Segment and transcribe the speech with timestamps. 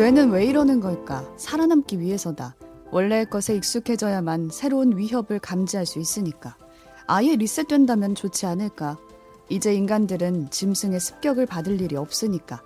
[0.00, 1.30] 뇌는 왜 이러는 걸까?
[1.36, 2.56] 살아남기 위해서다.
[2.90, 6.56] 원래의 것에 익숙해져야만 새로운 위협을 감지할 수 있으니까.
[7.06, 8.96] 아예 리셋된다면 좋지 않을까?
[9.50, 12.62] 이제 인간들은 짐승의 습격을 받을 일이 없으니까.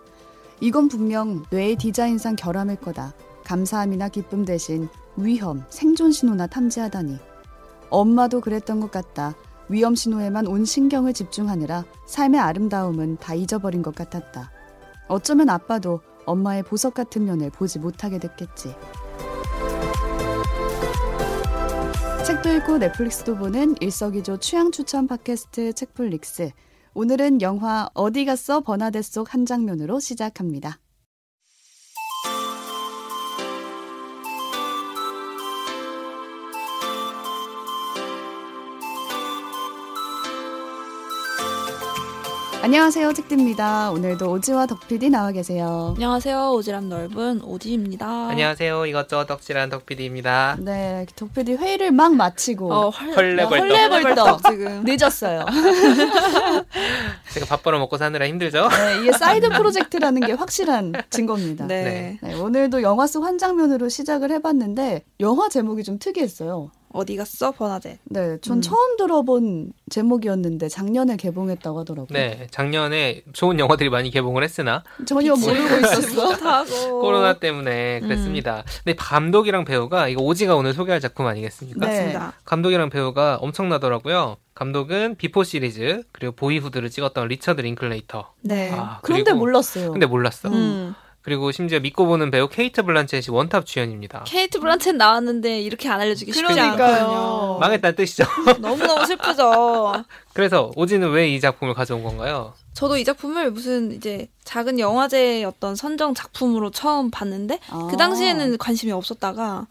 [0.61, 3.15] 이건 분명 뇌의 디자인상 결함일 거다.
[3.43, 7.19] 감사함이나 기쁨 대신 위험, 생존 신호나 탐지하다니.
[7.91, 9.35] 엄마도 그랬던 것 같다.
[9.69, 14.53] 위험 신호에만 온 신경을 집중하느라 삶의 아름다움은 다 잊어버린 것 같았다.
[15.09, 18.75] 어쩌면 아빠도 엄마의 보석 같은 면을 보지 못하게 됐겠지.
[22.27, 26.51] 책도 읽고 넷플릭스도 보는 일석이조 취향 추천 팟캐스트 책플릭스.
[26.95, 30.79] 오늘은 영화 어디 갔어 버나데 속한 장면으로 시작합니다.
[42.69, 43.91] 안녕하세요, 책디입니다.
[43.91, 45.93] 오늘도 오지와 덕PD 나와 계세요.
[45.97, 46.35] 안녕하세요.
[46.53, 48.07] 오지랖 넓은 오지입니다.
[48.31, 48.87] 안녕하세요.
[48.87, 50.57] 이것저것 덕질한 덕PD입니다.
[50.61, 53.59] 네, 덕PD 회의를 막 마치고 어, 헐, 헐레벌떡.
[53.71, 54.83] 헐레벌떡 지금.
[54.87, 55.45] 늦었어요.
[57.35, 58.67] 제가 밥 벌어 먹고 사느라 힘들죠?
[58.71, 61.67] 네, 이게 사이드 프로젝트라는 게 확실한 증거입니다.
[61.67, 62.19] 네.
[62.23, 66.71] 네, 오늘도 영화 속 한 장면으로 시작을 해봤는데 영화 제목이 좀 특이했어요.
[66.95, 67.99] 어디 갔어, 버나뎃?
[68.05, 68.63] 네, 전 음.
[68.63, 72.17] 처음 들어본 제목이었는데 작년에 개봉했다고 하더라고요.
[72.17, 76.39] 네, 작년에 좋은 영화들이 많이 개봉을 했으나 전혀 모르고 있었어.
[77.01, 78.09] 코로나 때문에 음.
[78.09, 78.63] 그랬습니다.
[78.85, 81.85] 근데 감독이랑 배우가 이거 오지가 오늘 소개할 작품 아니겠습니까?
[81.85, 82.17] 네.
[82.45, 84.37] 감독이랑 배우가 엄청나더라고요.
[84.55, 88.35] 감독은 비포 시리즈 그리고 보이후드를 찍었던 리처드 링클레이터.
[88.43, 88.71] 네.
[88.73, 89.91] 아, 그런데 몰랐어요.
[89.91, 90.49] 근데 몰랐어.
[90.49, 90.95] 음.
[91.25, 94.25] 그리고 심지어 믿고 보는 배우 케이트 블란쳇이 원탑 주연입니다.
[94.27, 96.61] 케이트 블란쳇 나왔는데 이렇게 안 알려지기 쉽지.
[96.61, 97.57] 않거든요.
[97.61, 98.25] 망했다는 뜻이죠.
[98.61, 100.05] 너무너무 슬프죠.
[100.35, 102.53] 그래서 오지는 왜 이 작품을 가져온 건가요?
[102.75, 107.89] 저도 이 작품을 무슨 이제 작은 영화제 어떤 선정 작품으로 처음 봤는데 아.
[107.91, 109.67] 그 당시에는 관심이 없었다가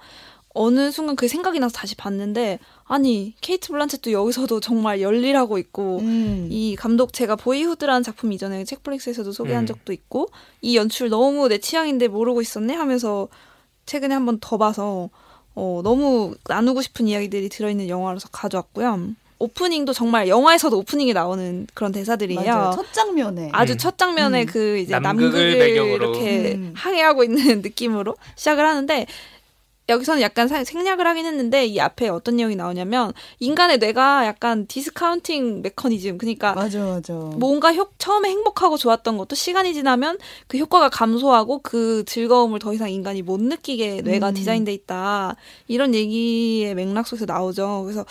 [0.55, 6.47] 어느 순간 그 생각이 나서 다시 봤는데 아니 케이트 블란쳇도 여기서도 정말 열일하고 있고 음.
[6.51, 9.67] 이 감독 제가 보이후드라는 작품 이전에 책플릭스에서도 소개한 음.
[9.67, 10.29] 적도 있고
[10.61, 13.29] 이 연출 너무 내 취향인데 모르고 있었네 하면서
[13.85, 15.09] 최근에 한번 더 봐서
[15.55, 19.13] 어, 너무 나누고 싶은 이야기들이 들어있는 영화라서 가져왔고요.
[19.39, 22.41] 오프닝도 정말 영화에서도 오프닝에 나오는 그런 대사들이에요.
[22.45, 22.71] 맞아요.
[22.75, 23.49] 첫 장면에.
[23.51, 23.77] 아주 음.
[23.77, 24.45] 첫 장면에 음.
[24.45, 25.95] 그 이제 남극을 남극을, 배경으로.
[25.95, 26.73] 이렇게 음.
[26.75, 29.05] 항해하고 있는 느낌으로 시작을 하는데
[29.89, 35.61] 여기서는 약간 사- 생략을 하긴 했는데 이 앞에 어떤 내용이 나오냐면 인간의 뇌가 약간 discounting
[35.61, 37.13] 메커니즘 그러니까 맞아, 맞아.
[37.13, 42.89] 뭔가 효, 처음에 행복하고 좋았던 것도 시간이 지나면 그 효과가 감소하고 그 즐거움을 더 이상
[42.89, 44.33] 인간이 못 느끼게 뇌가 음.
[44.35, 45.35] 디자인돼 있다
[45.67, 47.81] 이런 얘기의 맥락 속에서 나오죠.
[47.83, 48.05] 그래서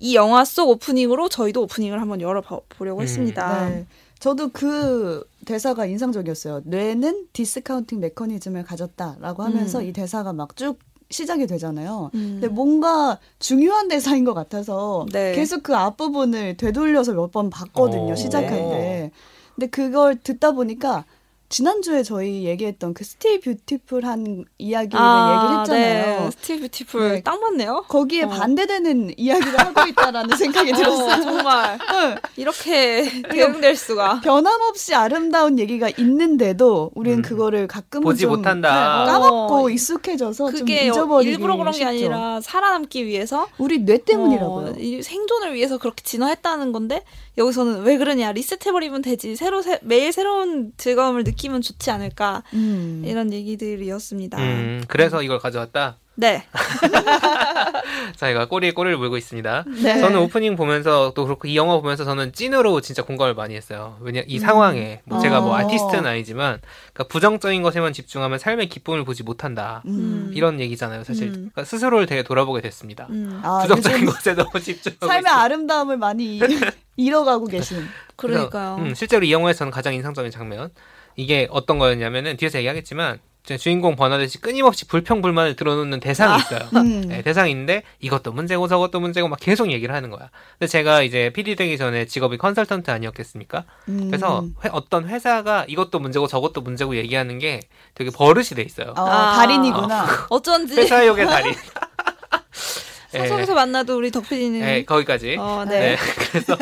[0.00, 3.02] 이 영화 속 오프닝으로 저희도 오프닝을 한번 열어보려고 음.
[3.02, 3.68] 했습니다.
[3.68, 3.86] 네.
[4.18, 6.62] 저도 그 대사가 인상적이었어요.
[6.64, 9.84] 뇌는 discounting 메커니즘을 가졌다라고 하면서 음.
[9.86, 10.78] 이 대사가 막 쭉
[11.10, 12.10] 시작이 되잖아요.
[12.14, 12.38] 음.
[12.40, 15.32] 근데 뭔가 중요한 대사인 것 같아서 네.
[15.34, 18.12] 계속 그 앞부분을 되돌려서 몇 번 봤거든요.
[18.12, 18.16] 오.
[18.16, 18.68] 시작할 네.
[18.70, 19.10] 때.
[19.54, 21.04] 근데 그걸 듣다 보니까
[21.48, 26.20] 지난주에 저희 얘기했던 그 stay beautiful한 이야기를 얘기를 했잖아요.
[26.24, 26.30] 네.
[26.30, 27.22] stay beautiful 네.
[27.22, 27.84] 딱 맞네요.
[27.88, 28.28] 거기에 어.
[28.28, 31.22] 반대되는 이야기를 하고 있다라는 생각이 어, 들었어요.
[31.22, 32.16] 정말 응.
[32.36, 34.20] 이렇게 대응될 수가.
[34.22, 37.22] 변함없이 아름다운 얘기가 있는데도 우리는 음.
[37.22, 39.04] 그거를 가끔은 보지 좀 못한다.
[39.04, 41.88] 네, 까먹고 어, 익숙해져서 좀 그게 잊어버리기 일부러 그런 게 쉽죠.
[41.88, 44.66] 아니라 살아남기 위해서 우리 뇌 때문이라고요.
[44.68, 47.04] 어, 이 생존을 위해서 그렇게 진화했다는 건데
[47.36, 53.02] 여기서는 왜 그러냐 리셋해버리면 되지 새로 새, 매일 새로운 즐거움을 느끼 면 좋지 않을까 음.
[53.04, 54.38] 이런 얘기들이었습니다.
[54.38, 55.98] 음, 그래서 이걸 가져왔다.
[56.16, 56.44] 네,
[58.16, 59.64] 저희가 꼬리에 꼬리를 물고 있습니다.
[59.82, 59.98] 네.
[59.98, 63.96] 저는 오프닝 보면서 또 그렇고 이 영화 보면서 저는 찐으로 진짜 공감을 많이 했어요.
[64.00, 65.54] 왜냐 이 상황에 뭐 제가 뭐 어.
[65.56, 66.60] 아티스트는 아니지만
[66.92, 69.82] 그러니까 부정적인 것에만 집중하면 삶의 기쁨을 보지 못한다.
[69.86, 70.30] 음.
[70.34, 71.28] 이런 얘기잖아요, 사실.
[71.28, 71.32] 음.
[71.32, 73.08] 그러니까 스스로를 되게 돌아보게 됐습니다.
[73.10, 75.40] 음, 아, 부정적인 것에 너무 집중하고 삶의 있어요.
[75.40, 76.38] 아름다움을 많이
[76.96, 77.84] 잃어가고 계신.
[78.16, 78.76] 그러니까요.
[78.78, 80.70] 음, 실제로 이 영화에서는 가장 인상적인 장면
[81.16, 86.60] 이게 어떤 거였냐면은 뒤에서 얘기하겠지만 제 주인공 버나드씨 끊임없이 불평불만을 들어놓는 대상이 있어요.
[86.76, 87.02] 음.
[87.02, 90.30] 네, 대상이 있는데 이것도 문제고 저것도 문제고 막 계속 얘기를 하는 거야.
[90.58, 93.64] 근데 제가 이제 PD 되기 전에 직업이 컨설턴트 아니었겠습니까?
[93.90, 94.06] 음.
[94.08, 97.60] 그래서 회- 어떤 회사가 이것도 문제고 저것도 문제고 얘기하는 게
[97.94, 98.94] 되게 버릇이 돼 있어요.
[98.96, 99.34] 어, 아.
[99.36, 100.06] 달인이구나.
[100.30, 101.52] 어 쩐지 회사욕의 달인.
[103.14, 105.36] 예, 사석에서 만나도 우리 덕PD는 예, 거기까지.
[105.38, 105.78] 어, 네.
[105.80, 105.96] 네.
[106.32, 106.56] 그래서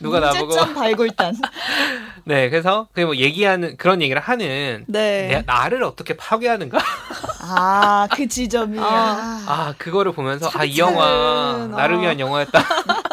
[0.00, 1.36] 누가 나보고 문제점 발굴단.
[2.24, 5.28] 네, 그래서 그뭐 얘기하는 그런 얘기를 하는 네.
[5.28, 6.78] 내, 나를 어떻게 파괴하는가?
[7.40, 8.78] 아, 그 지점이.
[8.78, 8.84] 아.
[8.84, 9.44] 아.
[9.46, 12.00] 아, 그거를 보면서 아, 이 영화 나를 어.
[12.00, 12.62] 위한 영화였다.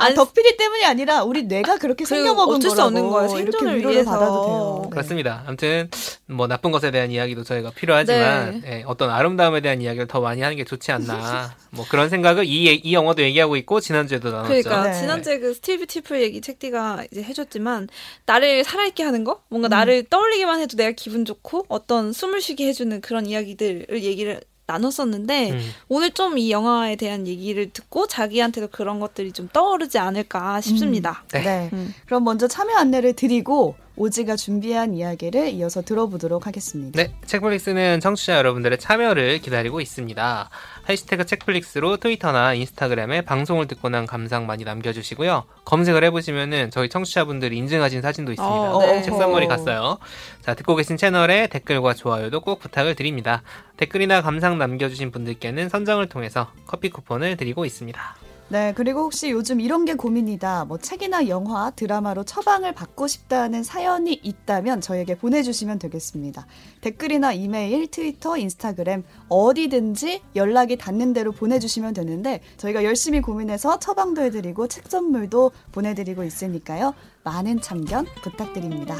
[0.00, 3.10] 아, 안- 덕필이 때문이 아니라 우리 뇌가 그렇게 그리고 생겨 먹은 어쩔 수 거라고 없는
[3.10, 3.30] 거예요.
[3.38, 4.10] 이렇게 생존을 위로를 위해서.
[4.12, 4.80] 받아도 돼요.
[4.84, 4.90] 네.
[4.90, 5.42] 그렇습니다.
[5.46, 5.90] 아무튼
[6.26, 10.56] 뭐 나쁜 것에 대한 이야기도 저희가 필요하지만 예, 어떤 아름다움에 대한 이야기를 더 많이 하는
[10.56, 11.52] 게 좋지 않나.
[11.70, 14.48] 뭐 그런 생각을 이, 이 영화도 얘기하고 있고 지난주에도 나눴죠.
[14.48, 15.00] 그러니까 네.
[15.00, 17.88] 지난주에 그 스티브 티플 얘기 책디가 이제 해줬지만
[18.24, 19.70] 나를 살아있게 하는 거, 뭔가 음.
[19.70, 25.60] 나를 떠올리기만 해도 내가 기분 좋고 어떤 숨을 쉬게 해주는 그런 이야기들을 얘기를 나눴었는데 음.
[25.88, 31.24] 오늘 좀 이 영화에 대한 얘기를 듣고 자기한테도 그런 것들이 좀 떠오르지 않을까 싶습니다.
[31.32, 31.40] 네.
[31.42, 31.70] 네.
[31.72, 31.94] 음.
[32.06, 37.02] 그럼 먼저 참여 안내를 드리고 오지가 준비한 이야기를 이어서 들어보도록 하겠습니다.
[37.02, 40.50] 네, 책플릭스는 청취자 여러분들의 참여를 기다리고 있습니다.
[40.88, 45.44] 해시태그 책플릭스로 트위터나 인스타그램에 방송을 듣고 난 감상 많이 남겨주시고요.
[45.64, 48.74] 검색을 해보시면은 저희 청취자분들이 인증하신 사진도 있습니다.
[48.74, 49.02] 어, 네.
[49.02, 49.98] 책 선물이 갔어요.
[50.40, 53.42] 자, 듣고 계신 채널에 댓글과 좋아요도 꼭 부탁을 드립니다.
[53.76, 58.27] 댓글이나 감상 남겨주신 분들께는 선정을 통해서 커피 쿠폰을 드리고 있습니다.
[58.50, 60.64] 네, 그리고 혹시 요즘 이런 게 고민이다.
[60.64, 66.46] 뭐 책이나 영화, 드라마로 처방을 받고 싶다는 사연이 있다면 저에게 보내주시면 되겠습니다.
[66.80, 74.66] 댓글이나 이메일, 트위터, 인스타그램 어디든지 연락이 닿는 대로 보내주시면 되는데 저희가 열심히 고민해서 처방도 해드리고
[74.68, 76.94] 책 선물도 보내드리고 있으니까요.
[77.24, 78.96] 많은 참견 부탁드립니다.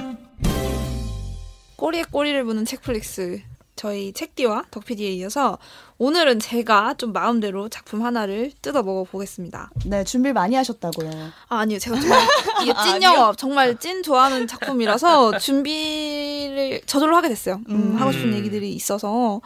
[1.76, 3.40] 꼬리에 꼬리를 무는 책플릭스
[3.78, 5.56] 저희 책디와 덕피디에 이어서
[5.98, 9.70] 오늘은 제가 좀 마음대로 작품 하나를 뜯어 먹어 보겠습니다.
[9.86, 11.10] 네, 준비 많이 하셨다고요.
[11.48, 11.78] 아, 아니요.
[11.78, 12.18] 제가 정말
[12.62, 17.60] 이게 찐 영화, 정말 찐 좋아하는 작품이라서 준비를 저절로 하게 됐어요.
[17.68, 17.96] 음, 음.
[17.96, 19.40] 하고 싶은 얘기들이 있어서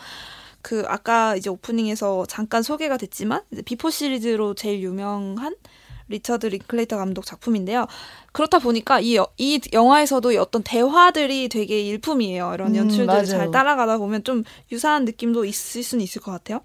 [0.62, 5.56] 그 아까 이제 오프닝에서 잠깐 소개가 됐지만 비포 시리즈로 제일 유명한
[6.12, 7.86] 리처드 링클레이터 감독 작품인데요.
[8.32, 12.52] 그렇다 보니까 이, 여- 이 영화에서도 이 어떤 대화들이 되게 일품이에요.
[12.54, 13.24] 이런 음, 연출들을 맞아요.
[13.26, 16.60] 잘 따라가다 보면 좀 유사한 느낌도 있을 수는 있을 것 같아요.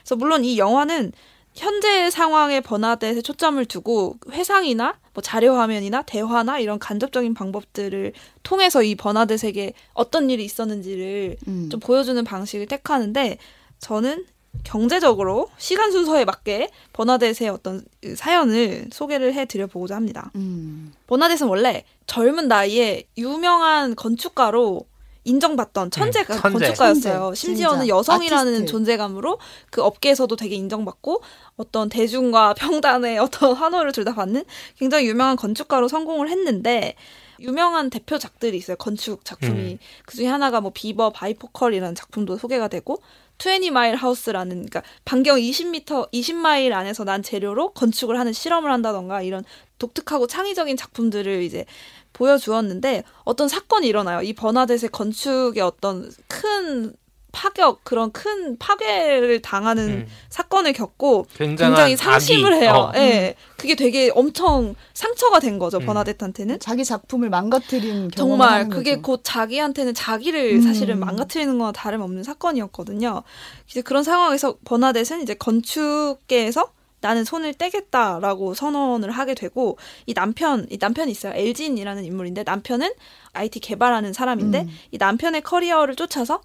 [0.00, 1.12] 그래서 물론 이 영화는
[1.54, 8.12] 현재 상황의 버나뎃에 초점을 두고 회상이나 뭐 자료 화면이나 대화나 이런 간접적인 방법들을
[8.44, 11.68] 통해서 이 버나뎃에게 어떤 일이 있었는지를 음.
[11.70, 13.38] 좀 보여주는 방식을 택하는데
[13.80, 14.24] 저는
[14.64, 20.30] 경제적으로 시간 순서에 맞게 버나뎃의 어떤 그 사연을 소개를 해드려 보고자 합니다.
[20.36, 20.92] 음.
[21.06, 24.82] 버나뎃은 원래 젊은 나이에 유명한 건축가로
[25.24, 26.40] 인정받던 천재, 음, 천재.
[26.58, 27.18] 건축가였어요.
[27.26, 27.88] 천재, 심지어는 진짜.
[27.96, 28.70] 여성이라는 아티스트.
[28.70, 29.38] 존재감으로
[29.70, 31.22] 그 업계에서도 되게 인정받고
[31.56, 34.44] 어떤 대중과 평단의 어떤 환호를 둘 다 받는
[34.78, 36.94] 굉장히 유명한 건축가로 성공을 했는데
[37.40, 38.76] 유명한 대표작들이 있어요.
[38.76, 39.72] 건축 작품이.
[39.72, 39.78] 음.
[40.06, 43.02] 그 중에 하나가 뭐 비버 bifocal이라는 작품도 소개가 되고
[43.38, 49.44] 20 마일 하우스라는 그러니까 반경 20m 20마일 안에서 난 재료로 건축을 하는 실험을 한다던가 이런
[49.78, 51.64] 독특하고 창의적인 작품들을 이제
[52.12, 54.22] 보여주었는데 어떤 사건이 일어나요.
[54.22, 56.92] 이 버나뎃의 건축의 어떤 큰
[57.38, 60.06] 파격 그런 큰 파괴를 당하는 음.
[60.28, 62.72] 사건을 겪고 굉장히 상심을 악이, 해요.
[62.72, 62.92] 어.
[62.96, 63.36] 예.
[63.56, 65.78] 그게 되게 엄청 상처가 된 거죠.
[65.78, 65.86] 음.
[65.86, 66.58] 버나뎃한테는.
[66.58, 69.02] 자기 작품을 망가뜨린 정말 그게 거죠.
[69.02, 70.62] 곧 자기한테는 자기를 음.
[70.62, 73.22] 사실은 망가뜨리는 거나 다름없는 사건이었거든요.
[73.70, 80.78] 이제 그런 상황에서 버나뎃은 이제 건축계에서 나는 손을 떼겠다라고 선언을 하게 되고 이 남편 이
[80.80, 82.90] 남편이 있어요 엘진이라는 인물인데 남편은
[83.34, 84.68] IT 개발하는 사람인데 음.
[84.90, 86.40] 이 남편의 커리어를 쫓아서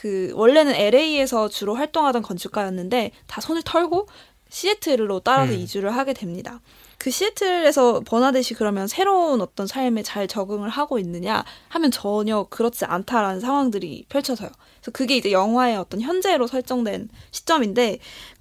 [0.00, 4.06] 그 원래는 LA에서 주로 활동하던 건축가였는데 다 손을 털고
[4.48, 5.58] 시애틀로 따라서 음.
[5.58, 6.62] 이주를 하게 됩니다.
[6.96, 13.40] 그 시애틀에서 버나뎃이 그러면 새로운 어떤 삶에 잘 적응을 하고 있느냐 하면 전혀 그렇지 않다라는
[13.40, 14.48] 상황들이 펼쳐져요.
[14.80, 17.98] 그래서 그게 이제 영화의 어떤 현재로 설정된 시점인데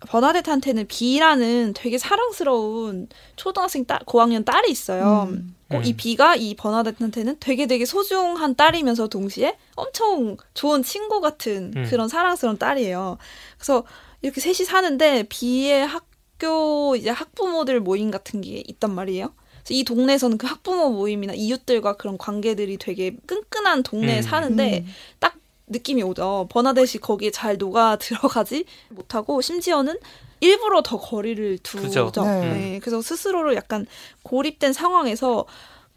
[0.08, 5.28] 버나뎃한테는 비라는 되게 사랑스러운 초등학생 딸, 고학년 딸이 있어요.
[5.30, 5.56] 음.
[5.72, 5.98] 어, 이 음.
[5.98, 11.86] 비가 이 버나뎃한테는 되게 되게 소중한 딸이면서 동시에 엄청 좋은 친구 같은 음.
[11.90, 13.18] 그런 사랑스러운 딸이에요.
[13.58, 13.84] 그래서
[14.22, 19.34] 이렇게 셋이 사는데 비의 학교 이제 학부모들 모임 같은 게 있단 말이에요.
[19.64, 24.22] 그래서 이 동네에서는 그 학부모 모임이나 이웃들과 그런 관계들이 되게 끈끈한 동네에 음.
[24.24, 24.92] 사는데 음.
[25.20, 25.36] 딱
[25.68, 26.48] 느낌이 오죠.
[26.50, 29.98] 버나뎃이 거기에 잘 녹아 들어가지 못하고 심지어는
[30.40, 32.06] 일부러 더 거리를 두죠.
[32.08, 32.24] 그죠.
[32.24, 32.40] 네.
[32.40, 32.80] 네.
[32.80, 33.86] 그래서 스스로를 약간
[34.24, 35.46] 고립된 상황에서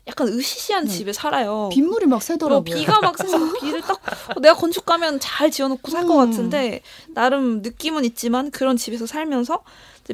[0.08, 0.90] 약간 으시시한 네.
[0.90, 1.68] 집에 살아요.
[1.72, 2.64] 빗물이 막 어, 새더라고요.
[2.64, 4.00] 비가 막 새서 비를 딱
[4.36, 6.30] 어, 내가 건축 가면 잘 지어놓고 살것 음.
[6.30, 9.62] 같은데 나름 느낌은 있지만 그런 집에서 살면서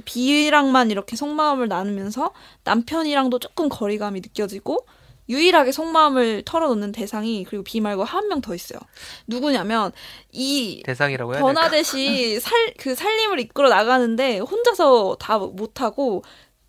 [0.05, 2.33] 비랑만 이렇게 속마음을 나누면서
[2.65, 4.85] 남편이랑도 조금 거리감이 느껴지고
[5.29, 8.79] 유일하게 속마음을 털어놓는 대상이 그리고 비 말고 한 명 더 있어요.
[9.27, 9.93] 누구냐면
[10.33, 11.41] 이 대상이라고 해야?
[11.43, 16.23] 버나뎃이 살그 살림을 이끌어 나가는데 혼자서 다 못하고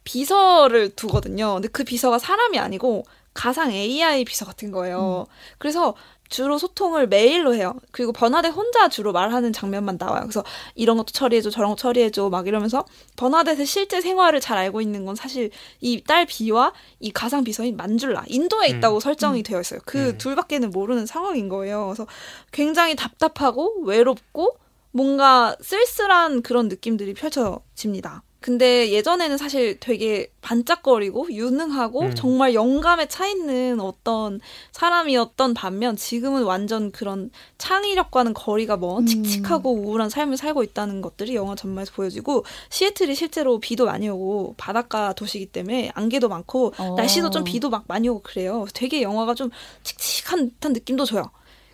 [0.04, 1.54] 비서를 두거든요.
[1.56, 5.26] 근데 그 비서가 사람이 아니고 가상 AI 비서 같은 거예요.
[5.60, 5.96] 그래서
[6.30, 7.74] 주로 소통을 메일로 해요.
[7.92, 10.22] 그리고 버나데 혼자 주로 말하는 장면만 나와요.
[10.22, 10.44] 그래서
[10.76, 15.16] 이런 것도 처리해줘, 저런 거 처리해줘, 막 이러면서 버나데의 실제 생활을 잘 알고 있는 건
[15.16, 15.50] 사실
[15.82, 19.00] 이 딸 비와 이 가상 비서인 만줄라 인도에 있다고 음.
[19.00, 19.80] 설정이 되어 있어요.
[19.86, 20.18] 그 음.
[20.18, 21.86] 둘밖에는 모르는 상황인 거예요.
[21.88, 22.08] 그래서
[22.52, 24.58] 굉장히 답답하고 외롭고
[24.92, 28.24] 뭔가 쓸쓸한 그런 느낌들이 펼쳐집니다.
[28.42, 32.16] 근데 예전에는 사실 되게 반짝거리고 유능하고 음.
[32.16, 34.40] 정말 영감에 차 있는 어떤
[34.72, 39.06] 사람이었던 반면 지금은 완전 그런 창의력과는 거리가 먼 음.
[39.06, 45.12] 칙칙하고 우울한 삶을 살고 있다는 것들이 영화 전말에서 보여지고 시애틀이 실제로 비도 많이 오고 바닷가
[45.12, 46.96] 도시이기 때문에 안개도 많고 어.
[46.96, 48.66] 날씨도 좀 비도 막 많이 오고 그래요.
[48.74, 49.50] 되게 영화가 좀
[49.84, 51.30] 칙칙한 듯한 느낌도 줘요.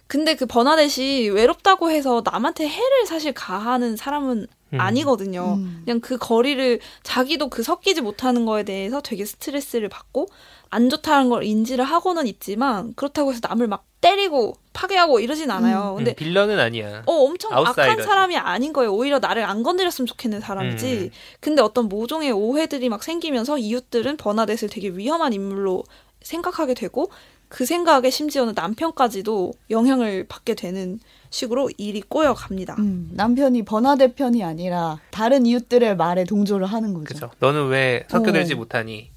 [0.07, 4.79] 근데 그 버나데시 외롭다고 해서 남한테 해를 사실 가하는 사람은 음.
[4.79, 5.55] 아니거든요.
[5.57, 5.81] 음.
[5.85, 10.27] 그냥 그 거리를 자기도 그 섞이지 못하는 거에 대해서 되게 스트레스를 받고
[10.69, 15.91] 안 좋다는 걸 인지를 하고는 있지만 그렇다고 해서 남을 막 때리고 파괴하고 이러진 않아요.
[15.93, 17.03] 음, 근데 빌런은 아니야.
[17.05, 18.07] 어 엄청 악한 아웃사이더지.
[18.07, 18.93] 사람이 아닌 거예요.
[18.93, 20.95] 오히려 나를 안 건드렸으면 좋겠는 사람이지.
[20.95, 21.09] 음.
[21.39, 25.83] 근데 어떤 모종의 오해들이 막 생기면서 이웃들은 버나데스를 되게 위험한 인물로
[26.21, 27.09] 생각하게 되고
[27.55, 32.75] 그 생각에 심지어는 남편까지도 영향을 받게 되는 식으로 일이 꼬여갑니다.
[32.79, 37.05] 음, 남편이 버나대 편이 아니라 다른 이웃들의 말에 동조를 하는 거죠.
[37.13, 37.31] 그죠.
[37.39, 38.57] 너는 왜 섞여들지 어.
[38.57, 39.09] 못하니?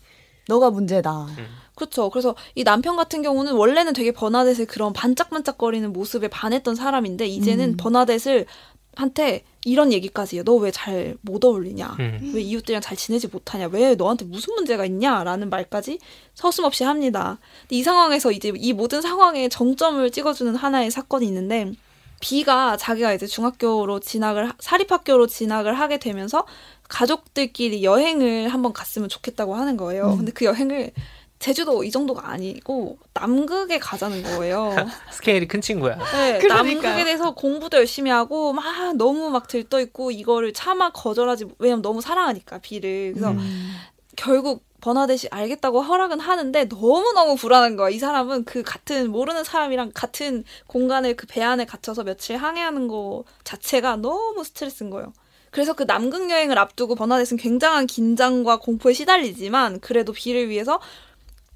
[0.46, 1.26] 너가 문제다.
[1.74, 2.10] 그렇죠.
[2.10, 7.76] 그래서 이 남편 같은 경우는 원래는 되게 버나데스의 그런 반짝반짝거리는 모습에 반했던 사람인데 이제는 음.
[7.76, 8.46] 버나데스를
[8.98, 10.42] 한테 이런 얘기까지.
[10.44, 11.96] 너 왜 잘 못 어울리냐?
[12.00, 12.32] 음.
[12.34, 13.68] 왜 이웃들이랑 잘 지내지 못하냐?
[13.70, 15.22] 왜 너한테 무슨 문제가 있냐?
[15.24, 15.98] 라는 말까지
[16.34, 17.38] 서슴없이 합니다.
[17.70, 21.72] 이 상황에서 이제 이 모든 상황에 정점을 찍어주는 하나의 사건이 있는데
[22.20, 26.44] 비가 자기가 이제 중학교로 진학을 하- 사립학교로 진학을 하게 되면서
[26.88, 30.10] 가족들끼리 여행을 한번 갔으면 좋겠다고 하는 거예요.
[30.12, 30.16] 음.
[30.18, 30.90] 근데 그 여행을
[31.38, 34.74] 제주도 이 정도가 아니고 남극에 가자는 거예요.
[35.12, 35.96] 스케일이 큰 친구야.
[36.12, 36.38] 네.
[36.48, 42.00] 남극에 대해서 공부도 열심히 하고 막 너무 막 들떠 있고 이거를 차마 거절하지 왜냐면 너무
[42.00, 43.72] 사랑하니까 비를 그래서 음.
[44.16, 47.88] 결국 버나데시 알겠다고 허락은 하는데 너무너무 불안한 거야.
[47.90, 53.24] 이 사람은 그 같은 모르는 사람이랑 같은 공간을 그 배 안에 갇혀서 며칠 항해하는 거
[53.44, 55.12] 자체가 너무 스트레스인 거예요.
[55.50, 60.78] 그래서 그 남극 여행을 앞두고 버나데스는 굉장한 긴장과 공포에 시달리지만 그래도 비를 위해서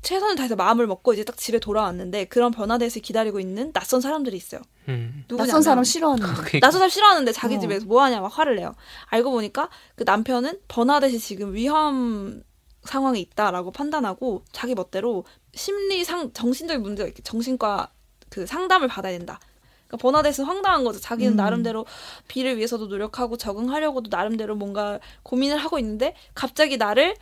[0.02, 4.60] 최선을 다해서 마음을 먹고 이제 딱 집에 돌아왔는데 그런 버나데스를 기다리고 있는 낯선 사람들이 있어요.
[4.88, 5.24] 음.
[5.28, 6.32] 낯선 사람 싫어하는데.
[6.32, 7.60] 그러니까 낯선 사람 싫어하는데 자기 어.
[7.60, 8.74] 집에서 뭐 하냐 막 화를 내요.
[9.06, 12.42] 알고 보니까 그 남편은 버나데시 지금 위험
[12.82, 17.92] 상황에 있다라고 판단하고 자기 멋대로 심리상 정신적인 문제가 있게 정신과
[18.28, 19.38] 그 상담을 받아야 된다.
[19.86, 20.98] 그러니까 버나데스는 황당한 거죠.
[20.98, 21.36] 자기는 음.
[21.36, 21.86] 나름대로
[22.26, 27.14] 비를 위해서도 노력하고 적응하려고도 나름대로 뭔가 고민을 하고 있는데 갑자기 나를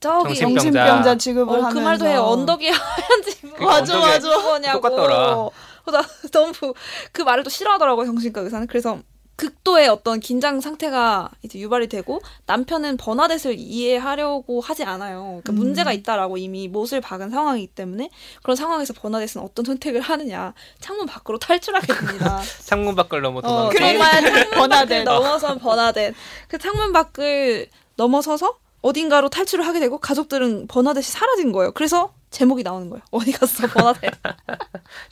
[0.00, 0.60] 저기 정신병자.
[0.62, 1.68] 정신병자 취급을 어.
[1.70, 2.22] 그 말도 해요.
[2.22, 3.62] 언덕이 하얀 집.
[3.62, 4.72] 맞아, 맞아.
[4.72, 5.48] 똑같더라.
[6.32, 6.52] 너무
[7.12, 8.06] 그 말을 또 싫어하더라고요.
[8.06, 8.66] 정신과 의사는.
[8.66, 8.98] 그래서
[9.36, 15.40] 극도의 어떤 긴장 상태가 이제 유발이 되고 남편은 버나데스를 이해하려고 하지 않아요.
[15.42, 15.54] 그러니까 음.
[15.54, 18.10] 문제가 있다라고 이미 못을 박은 상황이기 때문에
[18.42, 22.40] 그런 상황에서 버나데스는 어떤 선택을 하느냐 창문 밖으로 탈출하게 됩니다.
[22.66, 23.78] 창문 밖을 넘어 어, 도망가.
[23.78, 24.68] 정말 창문.
[24.70, 26.14] 밖을 넘어선 버나덴.
[26.48, 31.72] 그 창문 밖을 넘어서서 어딘가로 탈출을 하게 되고 가족들은 버나데시 사라진 거예요.
[31.72, 33.02] 그래서 제목이 나오는 거예요.
[33.10, 34.10] 어디 갔어 버나데?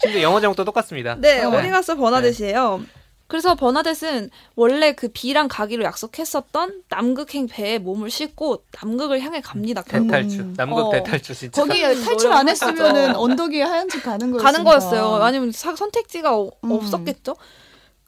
[0.01, 1.17] 심지어 영어 제목도 똑같습니다.
[1.17, 1.45] 네, 네.
[1.45, 2.83] 어디 갔어 버나데시예요.
[3.29, 9.83] 그래서 버나데스는 원래 그 비랑 가기로 약속했었던 남극행 배에 몸을 싣고 남극을 향해 갑니다.
[9.83, 10.07] 결국.
[10.13, 10.41] 대탈출.
[10.43, 10.55] 음.
[10.57, 10.91] 남극 어.
[10.93, 11.61] 대탈출 진짜.
[11.61, 12.49] 거기 참 탈출 안.
[12.49, 14.45] 했으면은 언덕 위에 하얀 집 가는 거였어.
[14.45, 15.17] 가는 거였어요.
[15.25, 16.71] 아니면 사- 선택지가 어- 음.
[16.71, 17.35] 없었겠죠.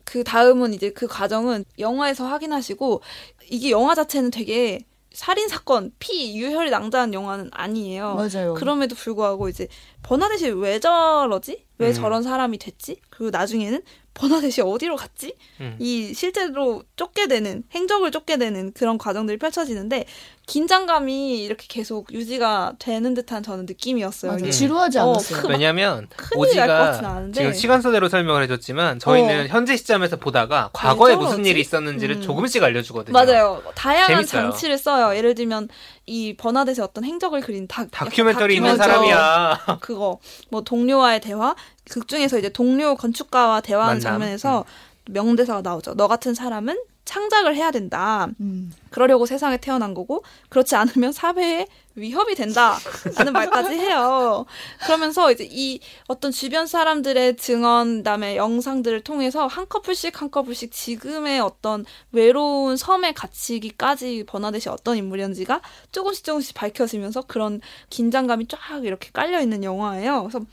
[0.04, 3.02] 그 다음은 이제 그 과정은 영화에서 확인하시고
[3.50, 4.78] 이게 영화 자체는 되게
[5.18, 8.14] 살인 사건, 피, 유혈이 낭자한 영화는 아니에요.
[8.14, 8.54] 맞아요.
[8.54, 9.66] 그럼에도 불구하고 이제
[10.04, 11.66] 버나데시 왜 저러지?
[11.78, 11.92] 왜 음.
[11.94, 12.96] 저런 사람이 됐지?
[13.10, 13.82] 그리고 나중에는
[14.14, 15.34] 버나데시 어디로 갔지?
[15.60, 15.76] 음.
[15.78, 20.06] 이 실제로 쫓게 되는 행적을 쫓게 되는 그런 과정들이 펼쳐지는데
[20.48, 24.32] 긴장감이 이렇게 계속 유지가 되는 듯한 저는 느낌이었어요.
[24.32, 24.42] 맞아.
[24.42, 24.50] 이게.
[24.50, 25.42] 지루하지 어, 않았어요.
[25.42, 27.40] 그- 왜냐면 큰일이 날것 같진 오지가 않은데.
[27.40, 29.46] 지금 시간선대로 설명을 해줬지만 저희는 어.
[29.48, 31.24] 현재 시점에서 보다가 과거에 저러지?
[31.28, 32.22] 무슨 일이 있었는지를 음.
[32.22, 33.12] 조금씩 알려주거든요.
[33.12, 33.62] 맞아요.
[33.76, 34.42] 다양한 재밌어요.
[34.50, 35.16] 장치를 써요.
[35.16, 35.68] 예를 들면
[36.06, 38.76] 이 버나데스의 어떤 행적을 그린 다, 다큐멘터리 있는.
[38.76, 39.78] 사람이야.
[39.80, 40.18] 그거
[40.50, 41.54] 뭐 동료와의 대화
[41.90, 44.12] 극 중에서 이제 동료 건축가와 대화하는 만남.
[44.20, 44.64] 장면에서
[45.06, 45.94] 명대사가 나오죠.
[45.94, 48.28] 너 같은 사람은 창작을 해야 된다.
[48.40, 48.70] 음.
[48.90, 54.44] 그러려고 세상에 태어난 거고 그렇지 않으면 사회에 위협이 된다라는 말까지 해요.
[54.84, 61.40] 그러면서 이제 이 어떤 주변 사람들의 증언, 그다음에 영상들을 통해서 한 커플씩 한 커플씩 지금의
[61.40, 69.40] 어떤 외로운 섬에 갇히기까지 버나데시 어떤 인물이었는지가 조금씩 조금씩 밝혀지면서 그런 긴장감이 쫙 이렇게 깔려
[69.40, 70.24] 있는 영화예요.
[70.24, 70.44] 그래서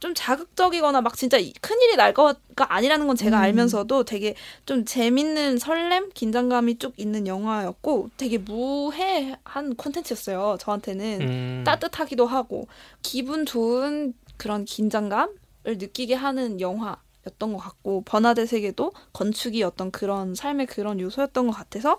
[0.00, 3.42] 좀 자극적이거나 막 진짜 이- 큰일이 날 거가 아니라는 건 제가 음.
[3.42, 10.56] 알면서도 되게 좀 재밌는 설렘, 긴장감이 쭉 있는 영화였고 되게 무해한 콘텐츠였어요.
[10.60, 11.20] 저한테는.
[11.20, 11.62] 음.
[11.66, 12.68] 따뜻하기도 하고
[13.02, 15.28] 기분 좋은 그런 긴장감을
[15.64, 21.52] 느끼게 하는 영화 였던 것 같고 번화대 세계도 건축이 어떤 그런 삶의 그런 요소였던 것
[21.52, 21.98] 같아서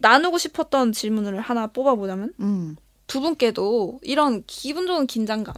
[0.00, 2.76] 나누고 싶었던 질문을 하나 뽑아보자면 음.
[3.06, 5.54] 두 분께도 이런 기분 좋은 긴장감,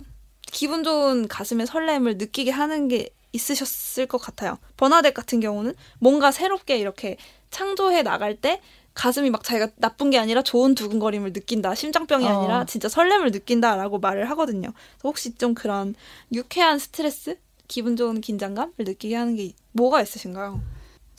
[0.51, 4.59] 기분 좋은 가슴의 설렘을 느끼게 하는 게 있으셨을 것 같아요.
[4.77, 7.17] 버나뎃 같은 경우는 뭔가 새롭게 이렇게
[7.51, 8.61] 창조해 나갈 때
[8.95, 11.75] 가슴이 막 자기가 나쁜 게 아니라 좋은 두근거림을 느낀다.
[11.75, 12.29] 심장병이 어.
[12.29, 14.73] 아니라 진짜 설렘을 느낀다라고 말을 하거든요.
[15.05, 15.95] 혹시 좀 그런
[16.33, 17.39] 유쾌한 스트레스,
[17.69, 20.61] 기분 좋은 긴장감을 느끼게 하는 게 뭐가 있으신가요?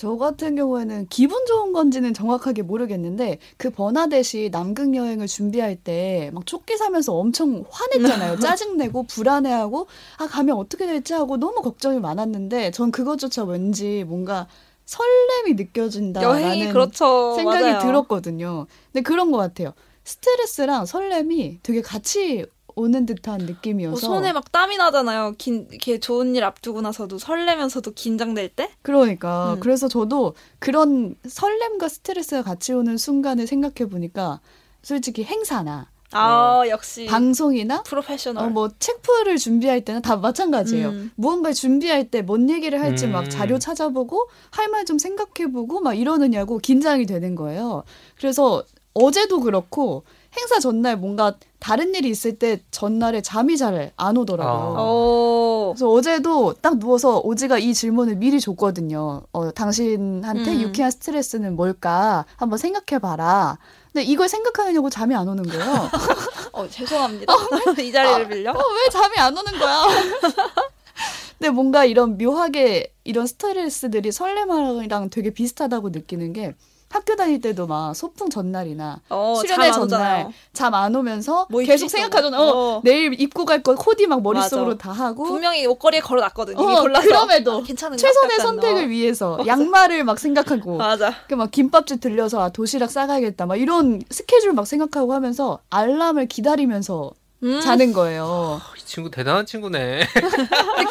[0.02, 6.76] 저 같은 경우에는 기분 좋은 건지는 정확하게 모르겠는데 그 버나뎃이 남극 여행을 준비할 때막 조끼
[6.76, 8.40] 사면서 엄청 화냈잖아요.
[8.42, 9.86] 짜증내고 불안해하고
[10.18, 14.48] 아 가면 어떻게 될지 하고 너무 걱정이 많았는데 전 그것조차 왠지 뭔가
[14.86, 17.36] 설렘이 느껴진다라는 여행이 그렇죠.
[17.36, 17.80] 생각이 맞아요.
[17.82, 18.66] 들었거든요.
[18.92, 19.72] 근데 그런 것 같아요.
[20.04, 25.36] 스트레스랑 설렘이 되게 같이 오는 듯한 어, 느낌이어서 손에 막 땀이 나잖아요.
[25.38, 28.70] 긴, 이렇게 좋은 일 앞두고 나서도 설레면서도 긴장될 때?
[28.82, 29.60] 그러니까 음.
[29.60, 34.40] 그래서 저도 그런 설렘과 스트레스가 같이 오는 순간을 생각해 보니까
[34.82, 37.06] 솔직히 행사나 아, 역시.
[37.06, 38.44] 방송이나 프로페셔널.
[38.44, 40.90] 어, 뭐 책프를 준비할 때는 다 마찬가지예요.
[40.90, 41.12] 음.
[41.16, 43.14] 무언가를 준비할 때 뭔 얘기를 할지 음.
[43.14, 47.84] 막 자료 찾아보고 할 말 좀 생각해보고 막 이러느냐고 긴장이 되는 거예요.
[48.18, 48.64] 그래서
[48.94, 50.04] 어제도 그렇고
[50.38, 54.78] 행사 전날 뭔가 다른 일이 있을 때 전날에 잠이 잘 안 오더라고요.
[54.78, 54.82] 아.
[54.82, 55.74] 오.
[55.74, 59.22] 그래서 어제도 딱 누워서 오지가 이 질문을 미리 줬거든요.
[59.32, 60.62] 어, 당신한테 음.
[60.62, 62.26] 유쾌한 스트레스는 뭘까?
[62.38, 63.58] 한번 생각해봐라.
[63.94, 65.90] 근데 이걸 생각하려고 잠이 안 오는 거예요.
[66.54, 67.34] 어, 죄송합니다.
[67.82, 68.52] 이 자리를 빌려.
[68.52, 69.88] 어, 왜 잠이 안 오는 거야?
[71.38, 76.54] 근데 뭔가 이런 묘하게 이런 스트레스들이 설렘이랑 되게 비슷하다고 느끼는 게
[76.92, 79.72] 학교 다닐 때도 막 소풍 전날이나 어, 수련회.
[79.72, 81.90] 전날 잠 안 오면서 뭐 계속?
[81.90, 82.40] 생각하잖아.
[82.40, 82.82] 어, 어.
[82.84, 84.78] 내일 입고 갈 거 코디 막 머릿속으로 맞아.
[84.78, 86.60] 다 하고 분명히 옷걸이에 걸어놨거든.
[86.60, 86.82] 이미 어.
[86.84, 87.98] 그럼에도 아, 괜찮은가?
[87.98, 88.88] 최선의 선택을 어.
[88.88, 91.14] 위해서 양말을 막 생각하고 맞아.
[91.28, 97.12] 그막 김밥집 들려서 아, 도시락 싸가야겠다 막 이런 스케줄 막 생각하고 하면서 알람을 기다리면서
[97.44, 97.60] 음.
[97.62, 98.62] 자는 거예요.
[98.78, 100.02] 이 친구 대단한 친구네.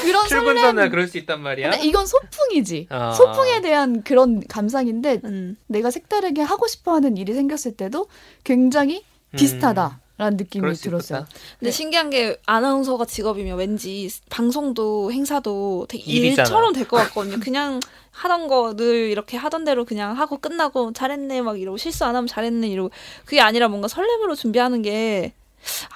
[0.00, 1.70] 그런 출근 설렘 전날 그럴 수 있단 말이야.
[1.70, 2.86] 근데 이건 소풍이지.
[2.90, 3.12] 아.
[3.12, 5.56] 소풍에 대한 그런 감상인데 음.
[5.68, 8.06] 내가 색다르게 하고 싶어하는 일이 생겼을 때도
[8.44, 9.04] 굉장히
[9.36, 10.62] 비슷하다 라는 느낌이 음.
[10.62, 11.20] 그럴 수 들었어요.
[11.20, 11.40] 있겠다.
[11.60, 16.42] 근데 신기한 게 아나운서가 직업이면 왠지 방송도 행사도 되게 일이잖아.
[16.48, 17.38] 일처럼 될 것 같거든요.
[17.40, 17.78] 그냥
[18.10, 22.26] 하던 거 늘 이렇게 하던 대로 그냥 하고 끝나고 잘했네 막 이러고 실수 안 하면
[22.26, 22.90] 잘했네 이러고
[23.24, 25.32] 그게 아니라 뭔가 설렘으로 준비하는 게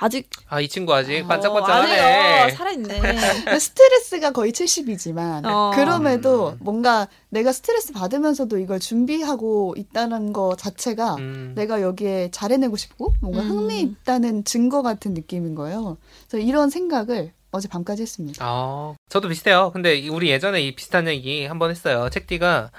[0.00, 2.50] 아직 아, 이 친구 아직 어, 반짝반짝하네.
[2.52, 3.58] 살아있네.
[3.58, 5.72] 스트레스가 거의 70이지만 어.
[5.74, 6.58] 그럼에도 음.
[6.60, 11.52] 뭔가 내가 스트레스 받으면서도 이걸 준비하고 있다는 거 자체가 음.
[11.56, 13.50] 내가 여기에 잘해내고 싶고 뭔가 음.
[13.50, 15.96] 흥미 있다는 증거 같은 느낌인 거예요.
[16.28, 18.44] 그래서 이런 생각을 어제 밤까지 했습니다.
[18.44, 19.70] 아, 저도 비슷해요.
[19.72, 22.08] 근데 우리 예전에 이 비슷한 얘기 한번 했어요.
[22.10, 22.72] 책디가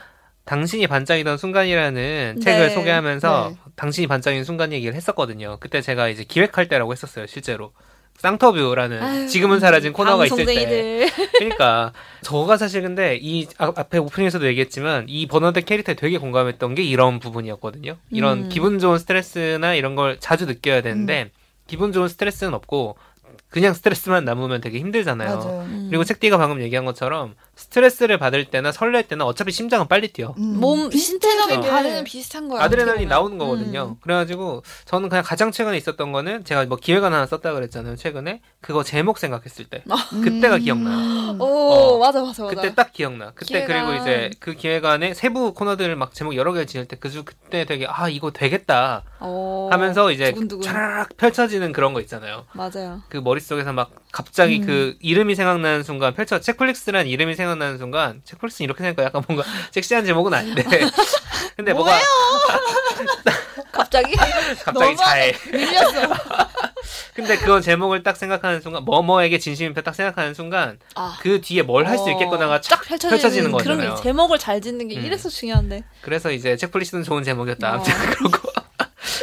[0.46, 2.42] 당신이 반짝이던 순간이라는 네.
[2.42, 3.72] 책을 소개하면서 네.
[3.76, 5.58] 당신이 반짝이는 순간 얘기를 했었거든요.
[5.60, 7.72] 그때 제가 이제 기획할 때라고 했었어요, 실제로.
[8.18, 11.10] 쌍터뷰라는 아유, 지금은 사라진 코너가 있을 때.
[11.38, 16.84] 그러니까 저가 사실 근데 이 아- 앞에 오프닝에서도 얘기했지만 이 버나뎃 캐릭터에 되게 공감했던 게
[16.84, 17.98] 이런 부분이었거든요.
[18.12, 18.50] 이런 음.
[18.50, 21.32] 기분 좋은 스트레스나 이런 걸 자주 느껴야 되는데
[21.68, 22.96] 기분 좋은 스트레스는 없고
[23.56, 25.64] 그냥 스트레스만 남으면 되게 힘들잖아요.
[25.66, 25.88] 음.
[25.90, 30.36] 그리고 책디가 방금 얘기한 것처럼 스트레스를 받을 때나 설렐 때는 어차피 심장은 빨리 뛰어.
[30.38, 30.60] 음.
[30.60, 31.70] 몸 신체적인 비슷하게.
[31.70, 32.62] 반응은 비슷한 거야.
[32.64, 33.38] 아드레날린 나오는.
[33.38, 33.96] 거거든요.
[33.96, 33.96] 음.
[34.02, 37.96] 그래가지고 저는 그냥 가장 최근에 있었던 거는 제가 뭐 기획안 하나 썼다 그랬잖아요.
[37.96, 39.84] 최근에 그거 제목 생각했을 때
[40.24, 40.98] 그때가 기억나요.
[41.34, 41.40] 음.
[41.40, 41.98] 오 어.
[42.00, 42.56] 맞아 맞아 맞아.
[42.56, 43.32] 그때 딱 기억나.
[43.36, 43.86] 그때 기획안.
[43.86, 47.86] 그리고 이제 그 기획안에 세부 코너들을 막 제목 여러 개를 지을 때 그중 그때 되게
[47.88, 50.34] 아 이거 되겠다 어, 하면서 이제.
[50.64, 52.48] 차라락 펼쳐지는 그런 거 있잖아요.
[52.54, 53.04] 맞아요.
[53.08, 54.66] 그 머릿속에서 막 갑자기 음.
[54.66, 60.06] 그 이름이 생각나는 순간 펼쳐 책플릭스란 이름이 생각나는 순간 책플릭스는 이렇게 생각하니까 약간 뭔가 섹시한
[60.06, 60.64] 제목은 아닌데
[61.56, 61.92] 근데 뭐가
[63.72, 64.14] 갑자기
[64.64, 66.14] 갑자기 잘 밀렸어.
[67.14, 71.88] 근데 그건 제목을 딱 생각하는 순간 뭐뭐에게 진심인표 딱 생각하는 순간 아, 그 뒤에 뭘
[71.88, 73.96] 할수 어, 있겠구나가 쫙쫙 펼쳐지는, 펼쳐지는 그런 거잖아요.
[73.96, 75.06] 게 제목을 잘 짓는 게 음.
[75.06, 75.84] 이래서 중요한데.
[76.02, 77.70] 그래서 이제 책플릭스는 좋은 제목이었다.
[77.70, 77.74] 어.
[77.76, 78.38] 아무튼 그러고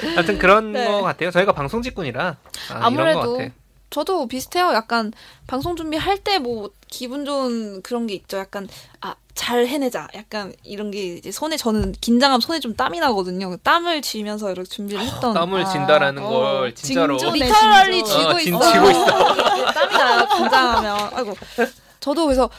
[0.16, 0.86] 아무튼 그런 네.
[0.86, 1.30] 거 같아요.
[1.30, 2.36] 저희가 방송 직군이라
[2.70, 3.52] 아, 아무래도 같아.
[3.92, 4.72] 저도 비슷해요.
[4.72, 5.12] 약간
[5.46, 8.38] 방송 준비할 때 뭐 기분 좋은 그런 게 있죠.
[8.38, 8.68] 약간
[9.00, 10.08] 아 잘 해내자.
[10.14, 13.56] 약간 이런 게 이제 손에 저는 긴장하면 손에 좀 땀이 나거든요.
[13.62, 17.32] 땀을 쥐면서 이렇게 준비를 했던 땀을 아, 진다라는 어, 걸 진짜로 징조.
[17.38, 18.18] 네, 리터럴리 진짜.
[18.18, 18.72] 쥐고 어, 진- 있어.
[18.72, 19.06] 쥐고 있어.
[19.72, 20.28] 땀이 나요.
[20.36, 21.10] 긴장하면.
[21.14, 21.34] 아이고.
[22.00, 22.50] 저도 그래서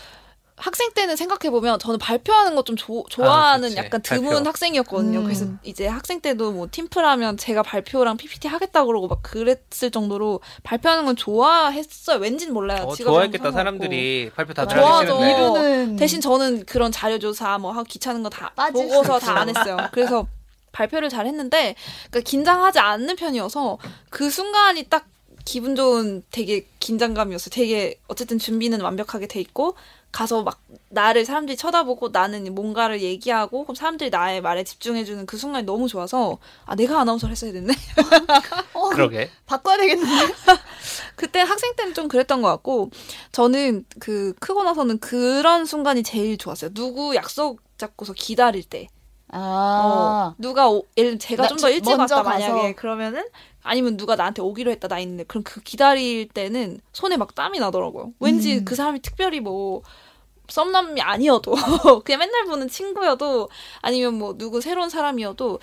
[0.64, 3.78] 학생 때는 생각해 보면 저는 발표하는 거 좀 좋아하는 그치.
[3.78, 4.48] 약간 드문 발표.
[4.48, 5.20] 학생이었거든요.
[5.20, 5.24] 음.
[5.26, 11.04] 그래서 이제 학생 때도 뭐 팀플하면 제가 발표랑 PPT 하겠다 그러고 막 그랬을 정도로 발표하는
[11.04, 12.20] 건 좋아했어요.
[12.20, 12.84] 왠진 몰라요.
[12.84, 13.52] 어, 좋아했겠다.
[13.52, 15.18] 사람들이 발표 다 좋아하죠.
[15.20, 19.78] 잘하시는데 이분은 대신 저는 그런 자료 조사 뭐 하고 귀찮은 거 다 보고서 수다안 했어요.
[19.92, 20.26] 그래서
[20.72, 21.76] 발표를 잘 했는데
[22.10, 23.78] 그러니까 긴장하지 않는 편이어서
[24.10, 25.06] 그 순간이 딱
[25.46, 27.50] 기분 좋은 되게 긴장감이었어요.
[27.52, 29.76] 되게 어쨌든 준비는 완벽하게 돼 있고
[30.12, 35.66] 가서 막 나를 사람들이 쳐다보고 나는 뭔가를 얘기하고 그럼 사람들이 나의 말에 집중해주는 그 순간이
[35.66, 37.74] 너무 좋아서 아 내가 아나운서를 했어야 됐네.
[38.74, 40.34] 어, 그러게 바꿔야 되겠는데.
[41.16, 42.90] 그때 학생 때는 좀 그랬던 것 같고
[43.32, 46.74] 저는 그 크고 나서는 그런 순간이 제일 좋았어요.
[46.74, 48.88] 누구 약속 잡고서 기다릴 때.
[49.36, 50.36] 어, 아.
[50.38, 52.76] 누가 오, 예를 들면 제가 나- 좀더 일찍 왔다 만약에 가서.
[52.76, 53.24] 그러면은
[53.64, 58.14] 아니면 누가 나한테 오기로 했다 나 있는데 그럼 그 기다릴 때는 손에 막 땀이 나더라고요.
[58.20, 58.66] 왠지 음.
[58.66, 59.82] 그 사람이 특별히 뭐
[60.50, 61.54] 썸남이 아니어도
[62.04, 63.50] 그냥 맨날 보는 친구여도
[63.82, 65.60] 아니면 뭐 누구 새로운 사람이어도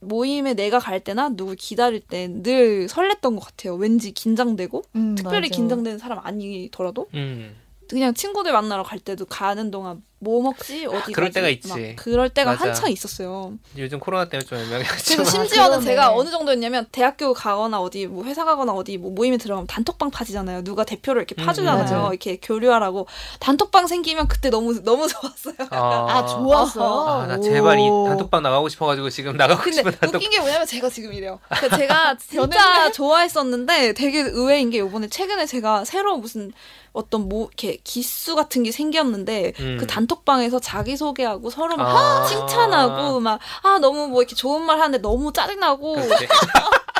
[0.00, 3.74] 모임에 내가 갈 때나 누구 기다릴 때 늘 설렜던 것 같아요.
[3.74, 5.56] 왠지 긴장되고 음, 특별히 맞아.
[5.56, 7.56] 긴장되는 사람 아니더라도 음.
[7.90, 11.34] 그냥 친구들 만나러 갈 때도 가는 동안 뭐 먹지 어디 그럴 가지?
[11.34, 11.68] 때가 있지.
[11.68, 12.66] 막 그럴 때가 맞아.
[12.66, 13.54] 한창 있었어요.
[13.76, 15.84] 요즘 코로나 때문에 좀 그래서 애매하지만 심지어는 그러네.
[15.84, 20.62] 제가 어느 정도였냐면 대학교 가거나 어디 뭐 회사 가거나 어디 뭐 모임에 들어가면 단톡방 파지잖아요.
[20.62, 21.84] 누가 대표를 이렇게 음, 파주잖아요.
[21.84, 22.08] 맞아요.
[22.10, 23.08] 이렇게 교류하라고
[23.40, 25.54] 단톡방 생기면 그때 너무 너무 좋았어요.
[25.70, 27.22] 아, 좋았어.
[27.22, 28.06] 아, 나 제발 이 오.
[28.06, 31.40] 단톡방 나가고 싶어가지고 지금 나가고 근데 싶은 단톡 웃긴 게 뭐냐면 제가 지금 이래요.
[31.50, 36.52] 그러니까 제가 진짜 좋아했었는데 되게 의외인 게 요번에 최근에 제가 새로 무슨
[36.92, 39.76] 어떤 뭐 이렇게 기수 같은 게 생겼는데 음.
[39.80, 42.26] 그 단톡 방에서 자기 소개하고 서로 막 아.
[42.26, 45.96] 칭찬하고 막 아 너무 뭐 이렇게 좋은 말 하는데 너무 짜증나고.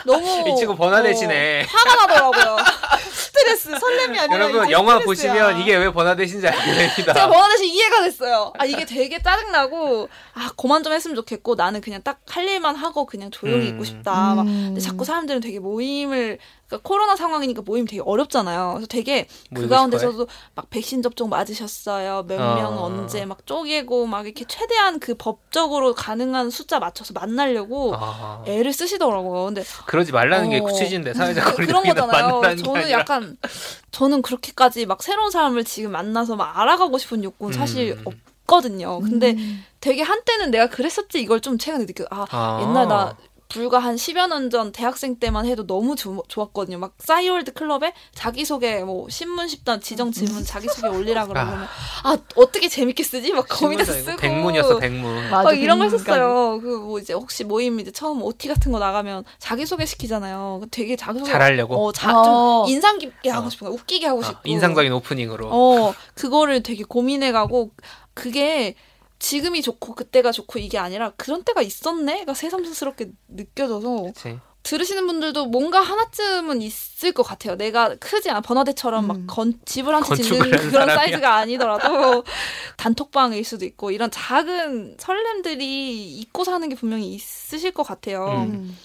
[0.04, 1.62] 너무 이 친구 번화대시네.
[1.62, 2.56] 어, 화가 나더라고요.
[3.12, 5.32] 스트레스 설렘이 아니라 여러분 영화 스트레스야.
[5.32, 7.28] 보시면 이게 왜 번화대신지 알게 제가 됩니다.
[7.28, 8.52] 번화대신 이해가 됐어요.
[8.58, 13.04] 아 이게 되게 짜증나고 아 그만 좀 했으면 좋겠고 나는 그냥 딱 할 일만 하고
[13.04, 13.74] 그냥 조용히 음.
[13.74, 14.34] 있고 싶다.
[14.34, 14.64] 막 음.
[14.68, 16.38] 근데 자꾸 사람들은 되게 모임을
[16.72, 18.70] 그러니까 코로나 상황이니까 모임 되게 어렵잖아요.
[18.74, 22.24] 그래서 되게 그 가운데서도 막 백신 접종 맞으셨어요.
[22.26, 22.54] 몇 어.
[22.54, 28.72] 명 언제 막 쪼개고 막 이렇게 최대한 그 법적으로 가능한 숫자 맞춰서 만나려고 아, 애를
[28.72, 29.44] 쓰시더라고요.
[29.46, 30.72] 근데 그러지 말라는 게 어.
[30.72, 32.40] 취지인데 사회적 그- 그런 거리두기는 거잖아요.
[32.40, 32.90] 게 저는.
[32.90, 33.36] 약간
[33.90, 38.04] 저는 그렇게까지 막 새로운 사람을 지금 만나서 막 알아가고 싶은 욕구는 사실 음.
[38.44, 39.00] 없거든요.
[39.00, 39.64] 근데 음.
[39.80, 42.04] 되게 한때는 내가 그랬었지 이걸 좀 최근에 느껴.
[42.10, 42.60] 아, 아.
[42.62, 43.16] 옛날 나
[43.52, 46.78] 불과 한 10여 년 전 대학생 때만 해도 너무 조- 좋았거든요.
[46.78, 51.66] 막 싸이월드 클럽에 자기소개 뭐 신문 10단 지정 질문 자기소개 올리라 그러면
[52.04, 53.32] 아 어떻게 재밌게 쓰지?
[53.32, 55.30] 막 고민해서 쓰고 백문이었어 백문.
[55.30, 55.90] 맞아, 막 이런 걸.
[55.90, 56.60] 썼어요.
[56.60, 60.62] 그 뭐 이제 혹시 모임 이제 처음 OT 같은 거 나가면 자기소개 시키잖아요.
[60.70, 61.76] 되게 자기소개 잘하려고.
[61.86, 62.64] 어, 자, 어.
[62.64, 63.50] 좀 인상 깊게 하고 어.
[63.50, 63.74] 싶은 거야.
[63.74, 64.40] 웃기게 하고 아, 싶고.
[64.44, 65.48] 인상적인 오프닝으로.
[65.50, 67.70] 어, 그거를 되게 고민해가고,
[68.14, 68.74] 그게
[69.22, 74.38] 지금이 좋고 그때가 좋고 이게 아니라 그런 때가 있었네가 새삼스럽게 느껴져서 그치.
[74.64, 77.56] 들으시는 분들도 뭔가 하나쯤은 있을 것 같아요.
[77.56, 79.08] 내가 크지 않아 번화대처럼 음.
[79.08, 80.94] 막 건, 집을 한 채 짓는 그런 사람이야.
[80.96, 82.24] 사이즈가 아니더라도
[82.78, 88.48] 단톡방일 수도 있고 이런 작은 설렘들이 잊고 사는 게 분명히 있으실 것 같아요.
[88.50, 88.76] 음.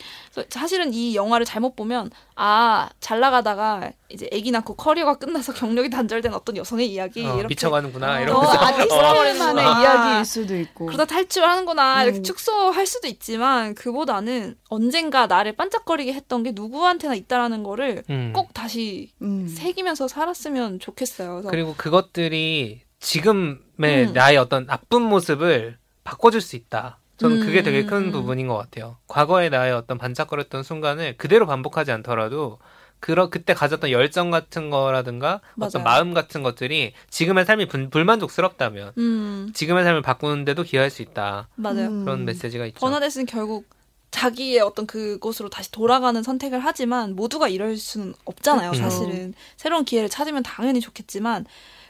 [0.44, 5.90] 그래서 사실은 이 영화를 잘못 보면 아 잘 나가다가 이제 아기 낳고 커리어가 끝나서 경력이
[5.90, 8.52] 단절된 어떤 여성의 이야기 어, 이렇게 미쳐가는구나 어, 이러면서.
[8.52, 9.70] 아, 아티스트만의 어.
[9.82, 10.88] 이야기일 수도 있고.
[10.88, 12.24] 그러다 탈출하는구나 이렇게 음.
[12.24, 18.34] 축소할 수도 있지만 그보다는 언젠가 나를 반짝거리게 했던 게 누구한테나 있다라는 거를 음.
[18.36, 19.48] 꼭 다시 음.
[19.48, 21.32] 새기면서 살았으면 좋겠어요.
[21.36, 24.14] 그래서 그리고 그것들이 지금의 음.
[24.14, 27.00] 나의 어떤 나쁜 모습을 바꿔줄 수 있다.
[27.18, 28.12] 저는 그게 되게 큰 음.
[28.12, 28.98] 부분인 것 같아요.
[29.08, 32.60] 과거의 나의 어떤 반짝거렸던 순간을 그대로 반복하지 않더라도
[33.00, 35.84] 그러 그때 가졌던 열정 같은 거라든가 어떤 맞아요.
[35.84, 41.48] 마음 같은 것들이 지금의 삶이 불, 불만족스럽다면 음 지금의 삶을 바꾸는데도 기여할 수 있다.
[41.56, 41.88] 맞아요.
[41.90, 42.06] 음.
[42.06, 42.80] 그런 메시지가 있죠.
[42.80, 43.66] 버나데스는 결국
[44.10, 48.72] 자기의 어떤 그곳으로 다시 돌아가는 선택을 하지만 모두가 이럴 수는 없잖아요.
[48.72, 48.82] 그쵸.
[48.82, 51.46] 사실은 새로운 기회를 찾으면 당연히 좋겠지만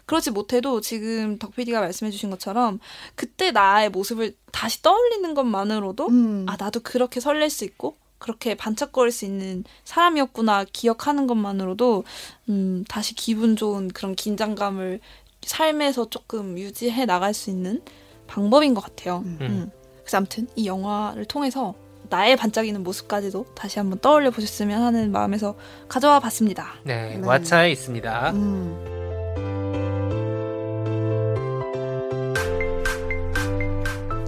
[0.08, 2.80] 그렇지 못해도 지금 덕 PD가 말씀해주신 것처럼
[3.16, 6.46] 그때 나의 모습을 다시 떠올리는 것만으로도 음.
[6.48, 12.06] 아 나도 그렇게 설렐 수 있고 그렇게 반짝거릴 수 있는 사람이었구나 기억하는 것만으로도
[12.50, 15.02] 음 다시 기분 좋은 그런 긴장감을
[15.42, 17.82] 삶에서 조금 유지해 나갈 수 있는
[18.28, 19.24] 방법인 것 같아요.
[19.26, 19.38] 음.
[19.42, 19.72] 음.
[20.00, 21.76] 그래서 아무튼 이 영화를 통해서
[22.10, 25.58] 나의 반짝이는 모습까지도 다시 한번 떠올려 보셨으면 하는 마음에서
[25.90, 26.76] 가져와 봤습니다.
[26.84, 27.22] 네, 네.
[27.22, 28.32] 왓챠에 있습니다.
[28.32, 29.07] 음.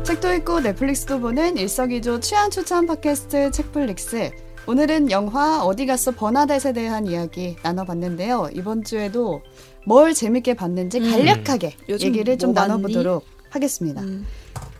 [0.10, 4.32] 책도 읽고 넷플릭스도 보는 일석이조 취향 추천 팟캐스트 책플릭스.
[4.66, 8.50] 오늘은 영화 어디 갔어 버나댓에 대한 이야기 나눠봤는데요.
[8.54, 9.44] 이번 주에도
[9.86, 11.12] 뭘 재밌게 봤는지 음.
[11.12, 12.60] 간략하게 요즘 얘기를 좀 뭐?
[12.60, 14.02] 나눠보도록 하겠습니다.
[14.02, 14.26] 음.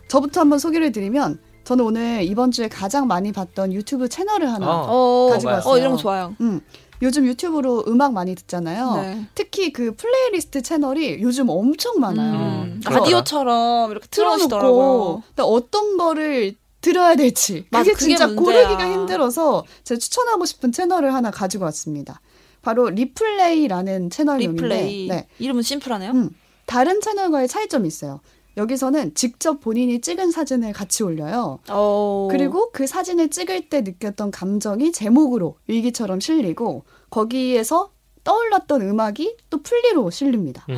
[0.08, 4.86] 저부터 한번 소개를 드리면 저는 오늘 이번 주에 가장 많이 봤던 유튜브 채널을 하나 어.
[4.88, 5.56] 어, 가지고 뭐야?
[5.58, 5.72] 왔어요.
[5.72, 6.34] 어, 이런 거 좋아요.
[6.40, 6.60] 음,
[7.02, 8.96] 요즘 유튜브로 음악 많이 듣잖아요.
[8.96, 9.26] 네.
[9.34, 12.64] 특히 그 플레이리스트 채널이 요즘 엄청 많아요.
[12.64, 13.00] 음, 그렇구나.
[13.00, 18.66] 라디오처럼 이렇게 틀어놓고 어떤 거를 들어야 될지 그게 그게 진짜 문제야.
[18.68, 22.20] 고르기가 힘들어서 제가 추천하고 싶은 채널을 하나 가지고 왔습니다.
[22.62, 25.08] 바로 리플레이라는 채널명인데 리플레이.
[25.08, 26.10] 네, 이름은 심플하네요.
[26.12, 26.30] 음,
[26.66, 28.20] 다른 채널과의 차이점이 있어요.
[28.56, 31.60] 여기서는 직접 본인이 찍은 사진을 같이 올려요.
[31.68, 32.28] 어.
[32.30, 37.92] 그리고 그 사진을 찍을 때 느꼈던 감정이 제목으로 일기처럼 실리고 거기에서
[38.24, 40.64] 떠올랐던 음악이 또 플리로 실립니다.
[40.68, 40.76] 음.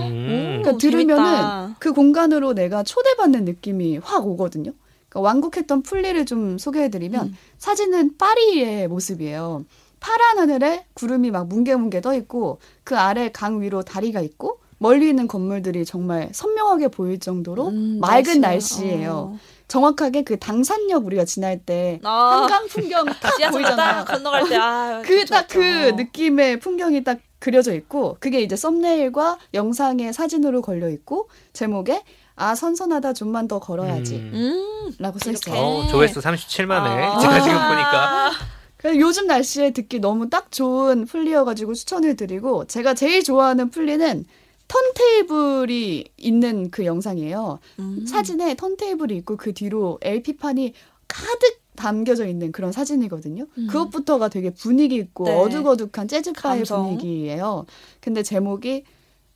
[0.62, 1.76] 그러니까 오, 들으면은 재밌다.
[1.78, 4.72] 그 공간으로 내가 초대받는 느낌이 확 오거든요.
[5.08, 7.36] 그러니까 완곡했던 플리를 좀 소개해드리면 음.
[7.58, 9.64] 사진은 파리의 모습이에요.
[10.00, 15.28] 파란 하늘에 구름이 막 뭉게뭉게 떠 있고 그 아래 강 위로 다리가 있고 멀리 있는
[15.28, 18.40] 건물들이 정말 선명하게 보일 정도로 음, 맑은.
[18.40, 19.32] 날씨예요.
[19.34, 19.38] 어.
[19.68, 22.40] 정확하게 그 당산역 우리가 지날 때 아.
[22.42, 23.38] 한강 풍경 딱.
[23.76, 25.96] 딱 건너갈 때, 아, 그딱그 좋았죠.
[25.96, 32.02] 느낌의 풍경이 딱 그려져 있고 그게 이제 썸네일과 영상의 사진으로 걸려 있고 제목에
[32.34, 34.30] 아 선선하다 좀만 더 걸어야지 음.
[34.34, 34.92] 음.
[34.98, 35.50] 라고 써 이렇게.
[35.50, 35.62] 있어요.
[35.62, 36.70] 어, 조회수 37만회.
[36.70, 37.18] 아.
[37.20, 38.30] 제가 지금 보니까.
[38.76, 44.24] 그래서 요즘 날씨에 듣기 너무 딱 좋은 플리여가지고 추천을 드리고 제가 제일 좋아하는 플리는
[44.72, 47.58] 턴테이블이 있는 그 영상이에요.
[47.78, 48.06] 음.
[48.06, 50.72] 사진에 턴테이블이 있고 그 뒤로 LP판이
[51.06, 53.46] 가득 담겨져 있는 그런 사진이거든요.
[53.58, 53.66] 음.
[53.66, 55.34] 그것부터가 되게 분위기 있고 네.
[55.34, 56.84] 어둑어둑한 재즈바의 감성.
[56.84, 57.66] 분위기예요.
[58.00, 58.84] 근데 제목이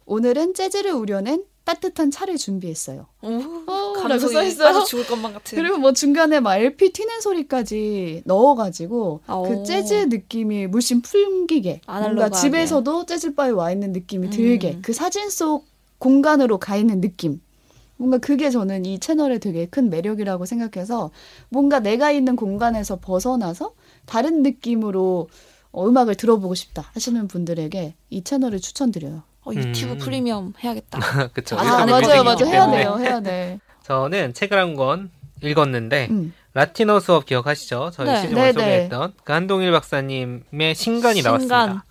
[0.07, 3.07] 오늘은 재즈를 우려낸 따뜻한 차를 준비했어요.
[3.23, 3.29] 오,
[3.67, 4.85] 어, 감성이 써있어요.
[4.85, 5.59] 죽을 것만 같은.
[5.59, 9.43] 그리고 뭐 중간에 막 LP 튀는 소리까지 넣어가지고 오.
[9.43, 12.31] 그 재즈 느낌이 물씬 풍기게 뭔가.
[12.31, 14.31] 집에서도 재즈 바에 와 있는 느낌이 음.
[14.31, 15.67] 들게 그 사진 속
[15.99, 17.41] 공간으로 가 있는 느낌
[17.97, 21.11] 뭔가 그게 저는 이 채널의 되게 큰 매력이라고 생각해서
[21.49, 23.75] 뭔가 내가 있는 공간에서 벗어나서
[24.05, 25.29] 다른 느낌으로
[25.73, 29.25] 어, 음악을 들어보고 싶다 하시는 분들에게 이 채널을 추천드려요.
[29.47, 29.99] 어, 유튜브 음.
[29.99, 30.99] 프리미엄 해야겠다.
[31.33, 31.57] 그쵸.
[31.59, 32.47] 아, 맞아요, 맞아요.
[32.47, 32.71] 해야.
[32.71, 33.59] 돼요, 해야 돼.
[33.85, 35.11] 저는 책을 한 권
[35.43, 36.33] 읽었는데 음.
[36.55, 37.91] 라틴어 수업 기억하시죠?
[37.93, 38.17] 저희 네.
[38.23, 41.31] 시즌 네, 1 소개했던 그 한동일 박사님의 신간이 신간.
[41.49, 41.85] 나왔습니다.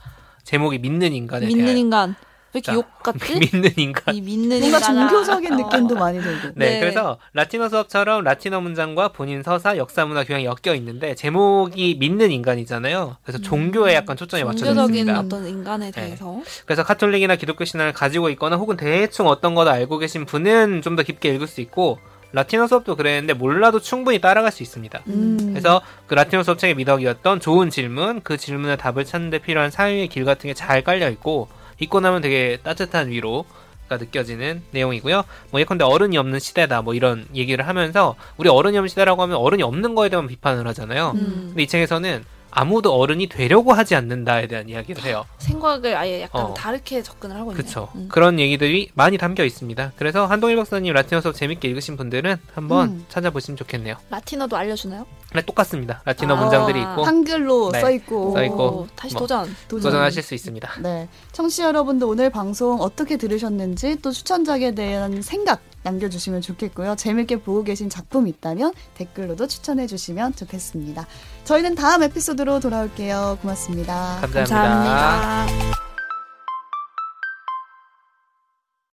[0.44, 1.78] 제목이 믿는 인간에 믿는 대하여.
[1.80, 2.16] 인간.
[2.56, 3.36] 왜 이렇게 자, 욕 같지?
[3.40, 4.16] 믿는 인간.
[4.16, 5.08] 이 믿는 뭔가 인간아.
[5.10, 5.58] 종교적인 어.
[5.58, 6.50] 느낌도 많이 들고.
[6.56, 6.80] 네, 네.
[6.80, 13.18] 그래서 라틴어 수업처럼 라틴어 문장과 본인 서사, 역사, 문화 교양이 엮여 있는데 제목이 믿는 인간이잖아요.
[13.24, 14.76] 그래서 종교에 약간 초점이 맞춰져 음.
[14.76, 15.20] 종교적인 있습니다.
[15.20, 16.02] 어떤 인간에 네.
[16.02, 16.42] 대해서.
[16.66, 21.04] 그래서 카톨릭이나 기독교 신앙을 가지고 있거나 혹은 대충 어떤 거도 알고 계신 분은 좀 더
[21.04, 22.00] 깊게 읽을 수 있고
[22.32, 25.02] 라틴어 수업도 그랬는데 몰라도 충분히 따라갈 수 있습니다.
[25.08, 25.50] 음.
[25.52, 30.08] 그래서 그 라틴어 수업 책의 미덕이었던 좋은 질문, 그 질문의 답을 찾는 데 필요한 사유의
[30.08, 33.46] 길 같은 게 잘 깔려 있고 읽고 나면 되게 따뜻한 위로
[33.88, 35.24] 가 느껴지는 내용이고요.
[35.52, 39.62] 뭐 예컨대 어른이 없는 시대다 뭐 이런 얘기를 하면서 우리 어른이 없는 시대라고 하면 어른이
[39.62, 41.12] 없는 거에 대한 비판을 하잖아요.
[41.16, 41.46] 음.
[41.50, 45.26] 근데 이 책에서는 아무도 어른이 되려고 하지 않는다에 대한 이야기를 해요.
[45.40, 46.54] 생각을 아예 약간 어.
[46.54, 47.64] 다르게 접근을 하고 있네요.
[47.64, 47.90] 그쵸.
[47.96, 48.08] 음.
[48.10, 49.92] 그런 얘기들이 많이 담겨 있습니다.
[49.98, 53.06] 그래서 한동일 박사님 라틴어 수업 재밌게 읽으신 분들은 한번 음.
[53.10, 53.98] 찾아보시면 좋겠네요.
[54.10, 55.06] 라틴어도 알려주나요?
[55.34, 56.02] 네, 똑같습니다.
[56.06, 56.42] 라틴어 아.
[56.42, 57.82] 문장들이 있고 한글로 네.
[57.82, 58.32] 써 있고.
[58.32, 58.64] 써 있고.
[58.64, 59.22] 오, 다시 뭐.
[59.22, 59.54] 도전.
[59.68, 59.92] 도전.
[59.92, 60.80] 도전하실 수 있습니다.
[60.82, 61.10] 네.
[61.34, 66.96] 청취자 여러분도 오늘 방송 어떻게 들으셨는지 또 추천작에 대한 생각 남겨주시면 좋겠고요.
[66.96, 71.08] 재밌게 보고 계신 작품 있다면 댓글로도 추천해 주시면 좋겠습니다.
[71.46, 73.40] 저희는 다음 에피소드로 돌아올게요.
[73.42, 74.18] 고맙습니다.
[74.22, 74.56] 감사합니다.
[74.56, 75.95] 감사합니다.